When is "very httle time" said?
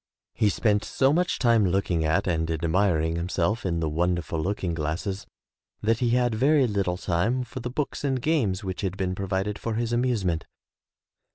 6.33-7.43